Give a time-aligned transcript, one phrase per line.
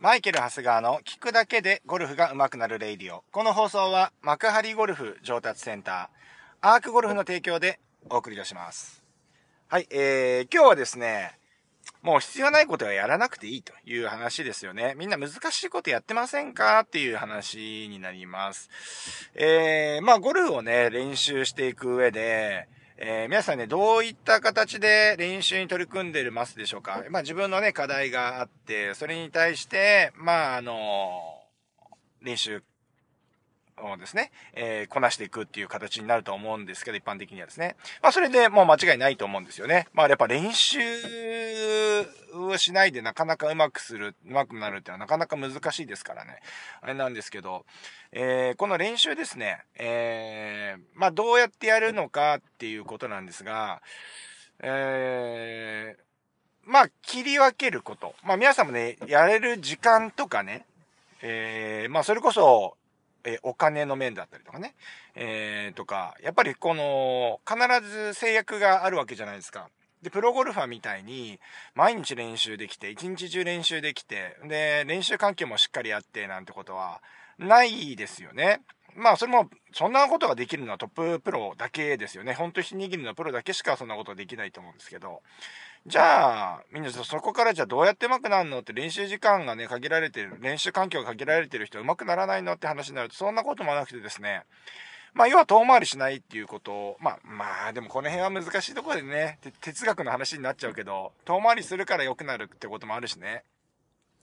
[0.00, 3.24] マイケル・ハスガーの聞くだけでゴルフが上手くなるレイディオ。
[3.32, 9.02] この放送は幕張ゴルフ上達センター、アークゴルフの提供でお送りいたします。
[9.66, 11.36] はい、えー、今日はですね、
[12.00, 14.94] もう必要ないことはやらなくていいという話ですよね。
[14.96, 18.70] みんな難しいことやってませんかっていう話になります。
[19.34, 22.68] えー、まあゴルフをね、練習していく上で、
[23.00, 27.04] えー皆さんね、どういった形で練習に取り組んでいますでしょうか？
[27.10, 31.40] まあ自分のね、課題があって、それに対して、まああの
[32.20, 32.60] 練習
[33.82, 37.76] をですね、えーこなしていくっていう形になると思うんですけど、一般的にはですね。
[38.02, 39.86] まあそれでもう間違いないと思うんですよね。
[39.92, 40.78] まあやっぱ練習
[42.34, 46.40] をしないでなかなかうまくする、うまくなるってのはなかなか難しいですからね。
[46.80, 47.64] あれなんですけど、
[48.12, 53.82] えーこの練習ですね、えーまあどうやってやるのかっていうことなんですが、
[54.60, 56.02] えー
[56.70, 58.14] まあ切り分けること。
[58.22, 60.66] まあ皆さんもね、やれる時間とかね、
[61.22, 62.76] えーまあそれこそ、
[63.28, 64.74] えーお金の面だったりとかね、
[65.14, 69.68] えーとか、やっぱりこの、必ず制約があるわけじゃないですか。
[70.02, 71.38] で、プロゴルファーみたいに、
[71.74, 77.02] 毎日練習できて、一日中練習できて、で、練習環境もしっかりあって、なんてことは、
[77.38, 78.60] ないですよね。
[78.96, 82.34] まあ、それも、そんなことができるのはトッププロだけですよね。
[82.34, 85.22] ほんと一握りのプロだけしかそんなことできないと思うんですけど。
[85.86, 94.42] じゃあ、みんなそこからじゃあどうやって上手くなるのって練習時間がね、限られてる、練習環境が限られてる人は上手くならないのって話になると、そんなこともなくてですね、
[95.14, 103.44] まあ、要は遠回りしないっていうことを、まあ、まあ、でもこの辺は難しいところでね、哲学の話になっちゃうけど、遠回りするから良くなるってこともあるしね。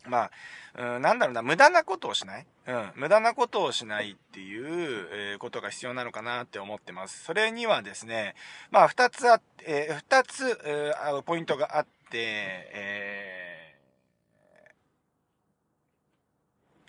[0.07, 0.29] ま
[0.75, 2.47] あ、うん、なんだろうな、無駄なことをしない？
[2.67, 7.23] うん、無駄なことをしないっていう、えーことが必要なのかなって思ってます。
[7.23, 8.35] それにはですね、
[8.71, 13.49] まあ、二つあって、えー二つ、えーポイントがあって、え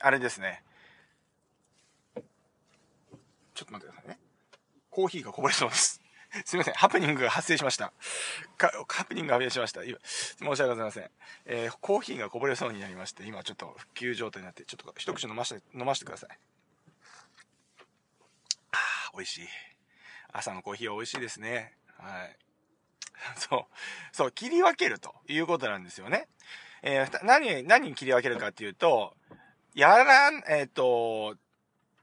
[0.00, 0.62] ーあれですね。
[3.54, 4.18] ちょっと待ってくださいね。
[4.90, 6.02] コーヒーがこぼれそうです。
[6.44, 6.74] すみません。
[6.74, 7.92] ハプニングが発生しました。
[8.58, 9.82] かハプニングが発生しました。
[9.82, 11.10] 申し訳ございません。
[11.46, 16.38] えーコーヒーがこぼれそうになりまして、今ちょっと復旧状態になって、ちょっと一口飲まして、飲ませてください。
[18.72, 19.48] あー美味しい。
[20.32, 21.74] 朝のコーヒーは美味しいですね。
[21.98, 22.36] はい。
[23.36, 23.76] そう。
[24.12, 26.28] そう、切り分けるということなんですよね。
[26.82, 29.16] えー何、何に切り分けるかっていうと、
[29.74, 31.36] やらん、えっ、と、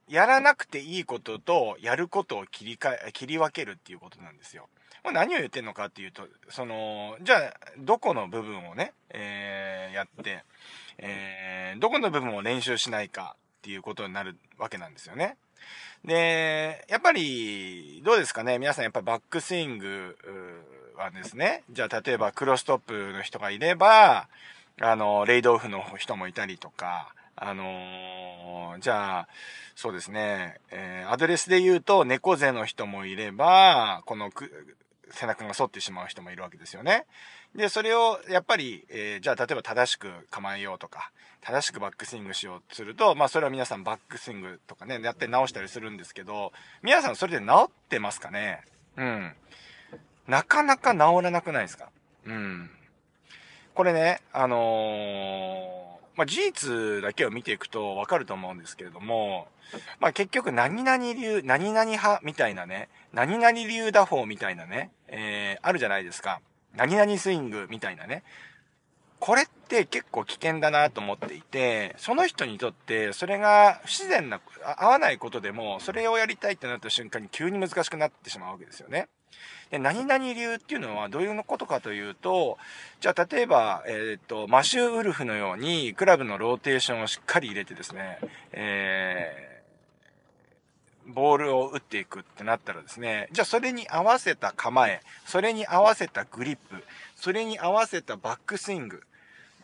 [0.09, 4.67] やらなくていいことと、やることを切りかえ、切り分けるっていうことなんですよ。
[5.01, 10.43] これ何を言ってんのかっていうと、その、じゃあ、どこの部分をね、えーやって、
[10.97, 15.37] えーどこの部分を練習しないかっていうことになるわけなんですよね。
[16.05, 18.59] で、やっぱり、どうですかね？
[18.59, 20.17] 皆さんやっぱりバックスイング
[20.97, 24.27] はですね、じゃあ例えばクロストップの人がいれば、
[24.81, 29.27] あの、レイドオフの人もいたりとか、あのーじゃあ、
[29.75, 34.75] そうですね、えーアドレスで言うと猫背の人もいれば、このく
[35.11, 37.05] 背中が反ってしまう人もいるわけですよね。
[37.55, 41.11] で、それを、やっぱり、えーじゃあ、例えば正しく構えようとか、
[41.41, 46.51] 正しくバックスイングしようとすると、まあ、それは皆さんバックスイングとかね、やって直したりするんですけど、
[46.81, 48.63] 皆さんそれで治ってますかね
[48.97, 49.35] うん。
[50.27, 51.89] なかなか治らなくないですか？
[52.25, 52.71] うん。
[53.75, 59.47] これね、あのーまあ、事実だけを見ていくとわかると思うんですけれども、
[59.99, 66.41] まあ、結局何々流、何々派みたいなね、何々流打法みたいなね、えー、あるじゃないですか。
[66.75, 68.23] 何々スイングみたいなね。
[69.19, 74.41] これって結構危険だなと思っていて、その人にとってそれが不自然な、
[74.77, 79.07] 合わないことでも、それをやりたいってなった瞬間に急に難しくなってしまうわけですよね。
[79.73, 82.57] で、何々流っていうのはどういうことかというと、
[83.01, 88.19] じゃあ例えば、えっ、と、マシューウルフのようにクラブのローテーションをしっかり入れてですね、
[88.51, 96.83] えー、ボールを打っていくってなったらですね、じゃあそれに合わせた構え、それに合わせたグリップ、
[97.15, 99.01] それに合わせたバックスイング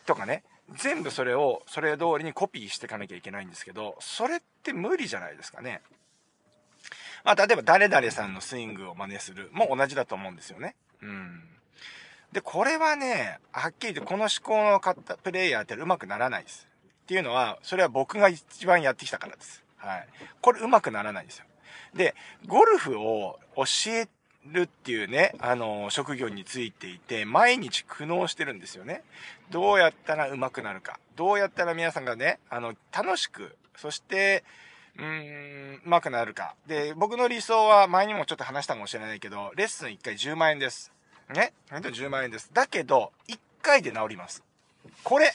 [0.06, 0.42] とかね、
[0.76, 5.82] 全部それを、それ通りにコピーしていかなきゃいけないんですけど、それって無理じゃないですかね。
[7.24, 10.74] まあ、例えば誰々さんのスイングを真似するも同じだと思うんですよね。
[11.02, 11.42] うん。
[12.32, 16.68] で、これはね、はっきり言ってこの思考の方、プレイヤーって上手くならないです。
[17.02, 19.64] っていうのは、それは僕が一番やってきたからです。
[19.78, 20.06] はい。
[20.40, 21.44] これ上手くならないんですよ。
[21.94, 22.14] で、
[22.46, 24.08] ゴルフを教え
[24.46, 29.02] るっていうね、あの、職業についていて、毎日苦悩してるんですよね。
[29.50, 31.00] どうやったら上手くなるか。
[31.16, 34.44] どうやったら皆さんがね、あの、楽しく、そして、
[34.98, 36.54] うーん、上手くなるか。
[36.66, 40.92] で、僕の理想は前にもちょっと話したかもしれないけど、レッスン1回10万円です。
[41.32, 41.52] ね？
[41.70, 42.50] 本当に10万円です。
[42.52, 44.42] だけど、1回で治ります。
[45.04, 45.32] これ、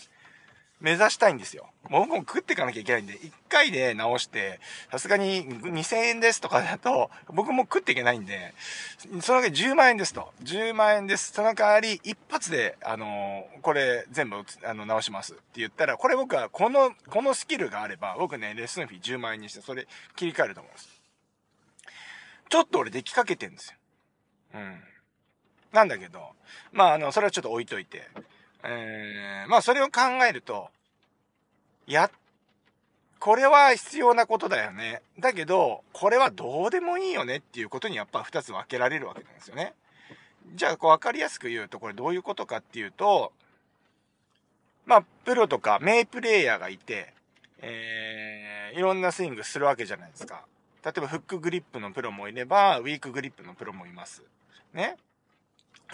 [0.81, 1.69] 目指したいんですよ。
[1.89, 4.59] もう僕も食っていかなきゃいけないんで、1回で直して、
[4.91, 8.53] さすがに2000円ですとかだと、僕も食っていけないんで、
[9.21, 10.33] そのわけ10万円ですと。
[10.43, 11.31] 10万円です。
[11.31, 21.01] その代わり、一発で、あのー、これ全部、あの、直しますって言ったら、これ僕はこの、このスキルがあれば、僕ね、レッスンフィー10万円にして、それ切り替えると思うんです。
[22.49, 23.77] ちょっと俺出来かけてんですよ。
[24.55, 24.83] うん。
[25.71, 26.31] なんだけど、
[26.71, 28.07] まあ、あの、それはちょっと置いといて、
[28.63, 30.69] えー、まあ、それを考えると、
[31.87, 32.09] や、
[33.19, 35.01] これは必要なことだよね。
[35.19, 39.73] だけど、これはどうでもいいよねっていうことにやっぱ二つ分けられるわけなんですよね。
[40.53, 43.31] じゃあ、こう分かりやすく言うと、これどういうことかっていうと、
[44.85, 47.13] まあ、プロとか名プレイヤーがいて、
[47.59, 50.45] えー、いろんなスイングするわけじゃないですか。
[50.83, 54.21] 例えばフックグリップのプロもいれば、ウィークグリップのプロもいます。
[54.73, 54.97] ね。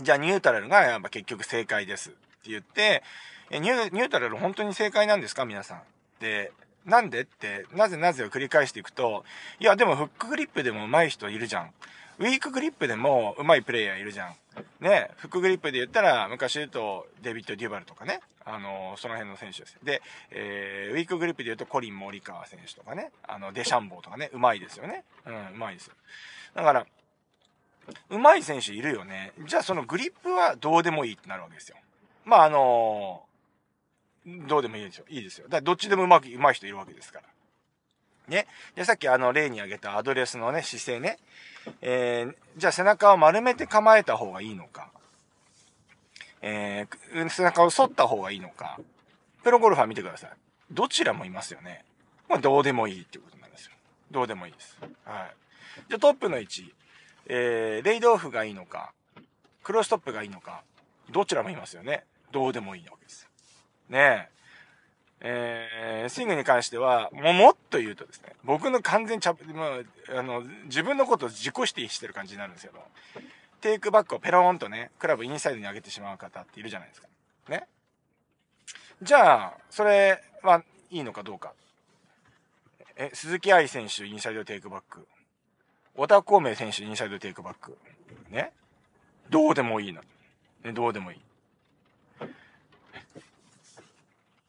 [0.01, 2.11] じゃあニュートラルがやっぱ結局正解です
[2.41, 3.03] って言って、
[3.51, 5.45] ニュー、ニュートラル本当に正解なんですか？
[5.45, 5.81] 皆さん。
[6.19, 6.51] で、
[6.85, 7.21] なんで？
[7.21, 9.23] って、なぜなぜを繰り返していくと、
[9.59, 11.71] いや、でもフックグリップでも上手い人いるじゃん。
[12.19, 14.35] ウィークグリップでも上手いプレイヤーいるじゃん。
[14.79, 19.77] ね、フックグリップで言ったら、昔言うと、デビッド・デュバルとかね、あの、その辺の選手です。
[19.83, 20.01] で、
[20.31, 25.03] えー、ウィークグリップで言うと、コリン・モリカワ選手とかね、あの、デシャンボーとかね、上手いですよね。
[25.25, 25.93] うん、上手いですよ。
[26.55, 26.85] だから、
[28.09, 29.31] 上手い選手いるよね。
[29.47, 31.77] じゃあそのグリップはどうでもいいってなるわけですよ。
[32.25, 35.05] まああのー、どうでもいいですよ。
[35.09, 35.47] いいですよ。
[35.49, 37.25] だどっちでもうまく、上手い人いるわけですから。
[38.27, 38.47] ね。
[38.75, 41.17] で、さっきあの例に挙げたアドレスのね、姿勢ね。
[41.81, 44.89] えー、じゃあ背中を丸めて構えた方がいいのか。
[46.41, 48.79] えー、背中を反った方がいいのか。
[49.43, 50.31] プロゴルファー見てください。
[50.71, 51.83] どちらもいますよね。
[52.29, 53.71] まあ、どうでもいいっていうことなんですよ。
[54.11, 54.77] どうでもいいです。
[54.81, 55.35] はい。
[55.89, 56.73] じゃあトップの位置。
[57.27, 58.93] えー、レイドオフがいいのか、
[59.63, 60.63] クロストップがいいのか、
[61.11, 62.03] どちらもいますよね。
[62.31, 63.29] どうでもいいわけですよ。
[63.89, 64.41] ねえ。
[65.23, 69.77] えー、スイングに関しては、ももっと言うとですね、僕の完全ちゃ、ま
[70.15, 72.79] あ、あの、自分のことを自己否定してる感じになるんですけど、
[73.61, 77.07] テイクバックをペローンとね、クラブインサイドに上げてしまう方っているじゃないですか。
[77.49, 77.67] ね。
[79.03, 81.53] じゃあ、それはいいのかどうか。
[82.95, 85.07] え、鈴木愛選手、インサイドテイクバック。
[85.95, 87.77] 小田孔明選手、インサイドテイクバック。
[88.31, 88.51] ね。
[89.29, 90.01] どうでもいいな。
[90.63, 91.21] ね、どうでもいい。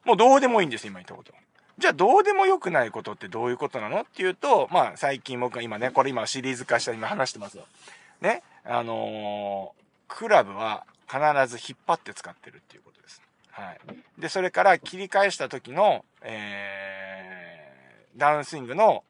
[0.04, 1.32] もうどうでもいいんです、今言ったこと。
[1.78, 7.64] じゃあどうでもよくないことってどういうことなのっていうと、まあ最近僕が今ね、これ今シリーズ化した今話してますよ。
[8.20, 8.42] ね。
[8.64, 13.22] あのー、クラブは必ず引っ張って使ってるっていうことです。
[13.50, 13.80] はい。
[14.18, 19.04] で、それから切り返した時の、えー、ダウンスイングの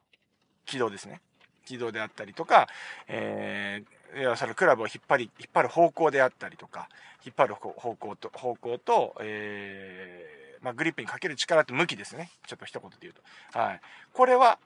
[0.65, 1.21] 軌道ですね。
[1.65, 2.69] 軌道であったりとか、
[3.07, 6.89] えー、いや、そのクラブを引っ張り、引っ張る方向であったりとか、
[7.25, 12.31] 引っ張る方向と、方向と、えー、まあ、グリップにかける力と向きですね。
[12.47, 13.15] ちょっと一言で言う
[13.53, 13.59] と。
[13.59, 13.81] はい。
[14.13, 14.59] これは、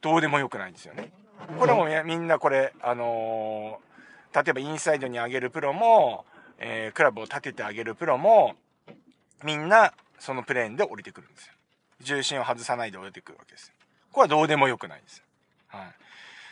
[0.00, 1.10] どうでもよくないんですよね。
[1.58, 6.24] これもみんなこれ、あのー、例えばインサイドに上げるプロも、
[6.58, 8.54] えー、クラブを立ててあげるプロも、
[9.42, 11.52] みんな、そのプレーンで降りてくるんですよ。
[12.00, 13.72] 重心を外さないで降りてくるわけです。
[14.12, 15.22] これはどうでもよくないんです。
[15.68, 15.94] はい。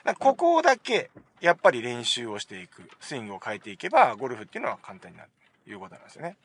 [0.05, 1.11] だここだけ、
[1.41, 5.31] やっぱり練習をしていく、スイングを変えていけば、ゴルフっていうのは簡単になる
[5.65, 6.37] ということなんですよね。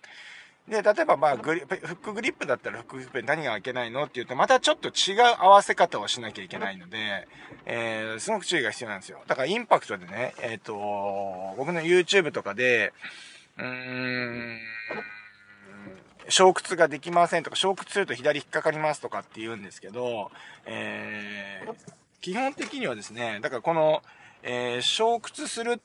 [0.68, 7.28] で、例えばまあグリ、フックグリップだったらフックグリップで何がいけないのって言うと、またちょっと違う合わせ方をしなきゃいけないので、
[7.66, 9.22] えー、すごく注意が必要なんですよ。
[9.28, 12.94] だからインパクトでね、えっ、ー、と、僕の YouTube とかで、
[13.58, 14.60] うーん、
[16.30, 20.32] 小屈ができませんとか、小屈すると左引っかかりますとかって言うんですけど、
[20.66, 21.76] えー、
[22.22, 24.02] 基本的にはですね、だからこの、
[24.42, 25.80] えー、小屈する、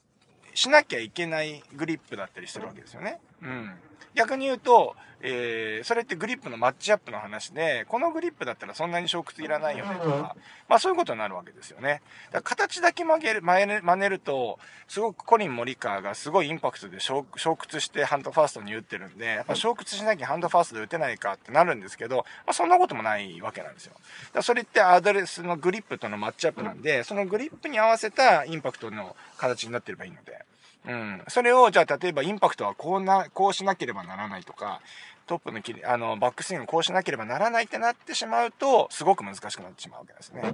[0.55, 3.21] しなきゃいけないグリップだったりするわけですよね。
[3.43, 3.71] うん。
[4.15, 10.35] 逆に言うと、えー、それってグリップのマッチアップの話で、このグリップだったらそんなに小屈いらないよねとか、
[10.69, 12.01] まあそういうことになるわけですよね。
[12.33, 22.17] だから形だけ曲げる、真似ると、すごくコリン・モリカーがすごいインパクトで小屈してハンドファーストに打ってるんで、やっぱ小屈しなきゃハンドファーストで打てないかってなるんですけど、
[22.47, 23.93] まあそんなこともないわけなんですよ。
[24.33, 30.47] だそれってアドレスのグリップとのマッチアップなんで、そのグリップに合わせたインパクトの形になってればいいので。
[30.87, 31.23] うん。
[31.29, 34.81] それを、じゃあ、例えばインパクトはこうな、こうしなければならないとか、
[35.27, 40.43] トップの切り、あの、バックスイングこうしなければならないってなってしまうと、すごく難しくなってしまうわけですね。
[40.43, 40.53] はい。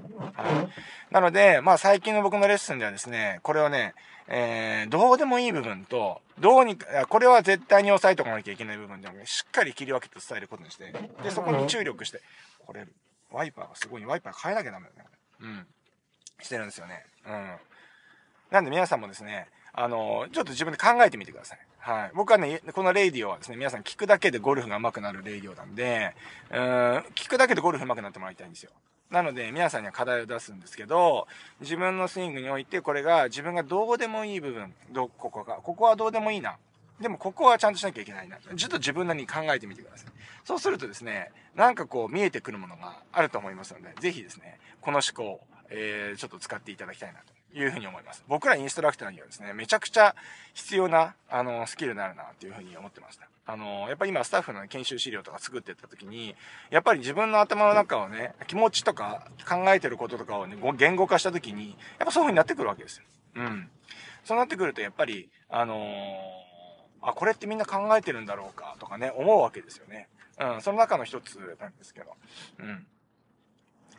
[1.11, 3.95] なので、まあ最近の僕のレッスンではですね、これをね、
[4.29, 10.93] えー、どうでもいい部分と、どうにか、これは絶対に押さえておかなきゃいけない部分でもね、しっかり切り分けて伝えることにして、
[11.23, 12.21] で、そこに注力して、
[12.67, 12.87] これ、
[13.31, 15.09] ワイパーがすごい、ワイパー変えなきゃダメだね。
[15.41, 15.67] うん。
[16.43, 17.05] してるんですよね。
[17.27, 17.57] うん。
[18.51, 21.59] なんで皆さんもですね、あの、ちょっと自分で考えてみてください。
[21.79, 22.11] はい。
[22.15, 26.17] 僕はね、このレイディオはですね、皆さん聞くだけでゴルフが上手くなるレイディオなんで、
[26.51, 28.71] うーん、聞くだけでゴルフ上手くなってもらいたいんですよ。
[29.11, 31.29] なので、皆さんには課題を出すんですけど、
[31.61, 36.57] 自分のスイングにおいて、これが自分がどうでもいい部分、ど、ここが、ここはどうでもいいな。
[36.99, 38.39] でも、ここはちゃんとしなきゃいけないな。
[38.39, 40.11] ちょっと自分なりに考えてみてください。
[40.45, 48.23] そうするとですね、なんかこう見えてくるものがあると思いますので、ぜひですね、この思考、えー、ちょっと使っていただきたいなというふうに思います。
[48.29, 50.15] 僕らインストラクターにはですね、めちゃくちゃ
[50.53, 53.29] 必要な、あの、スキルになるな、というふうに思ってました。
[53.47, 56.35] あの、やっぱり今スタッフの研修資料とか作ってった時に、
[56.71, 63.05] やっぱり自分の頭の中をね、気持ちとか考えてることとかをね、言語化した時に、やっぱそういうふうになってくるわけですよ。
[63.37, 63.71] うん。
[64.25, 70.09] そうなってくると、やっぱり、あのー、あ、これってみんな考えてるんだろうか、とかね、思うわけですよね。
[70.39, 72.17] うん、その中の一つなんですけど。
[72.59, 72.87] うん。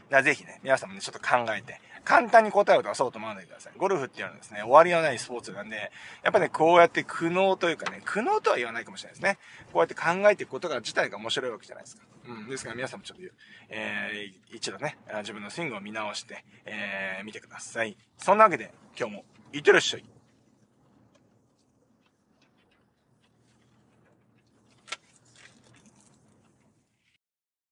[0.10, 3.74] だぜひね、皆さんもね、ちょっと考えて、簡単に答えを出そうと思わないでください。
[3.78, 5.92] ゴルフっていうのはですね、終わりのないスポーツなんで、
[6.24, 9.38] やっぱね、こうやって苦悩というかね、苦悩とは言わないかもしれないですね。
[9.74, 12.04] こうやって考えていくことが自体が面白いわけじゃないですか。
[12.28, 12.50] うん。
[12.50, 13.24] ですから皆さんもちょっと、
[13.70, 17.98] えー、一度ね、自分のスイングを見直して、えー、見てください。
[18.18, 20.17] そんなわけで、今日も、いってらっしゃい。